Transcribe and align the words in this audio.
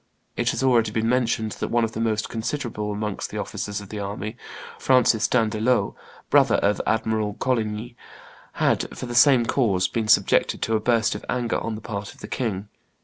It 0.35 0.49
has 0.49 0.63
already 0.63 0.89
been 0.89 1.07
mentioned 1.07 1.51
that 1.59 1.67
one 1.67 1.83
of 1.83 1.91
the 1.91 1.99
most 1.99 2.27
considerable 2.27 2.91
amongst 2.91 3.29
the 3.29 3.37
officers 3.37 3.81
of 3.81 3.89
the 3.89 3.99
army, 3.99 4.35
Francis 4.79 5.27
d'Andelot, 5.27 5.93
brother 6.31 6.55
of 6.55 6.81
Admiral 6.87 7.35
Coligny, 7.35 7.95
had, 8.53 8.97
for 8.97 9.05
the 9.05 9.13
same 9.13 9.45
cause, 9.45 9.87
been 9.87 10.07
subjected 10.07 10.59
to 10.63 10.75
a 10.75 10.79
burst 10.79 11.13
of 11.13 11.23
anger 11.29 11.59
on 11.59 11.75
the 11.75 11.81
part 11.81 12.15
of 12.15 12.19
the 12.19 12.27
king. 12.27 12.67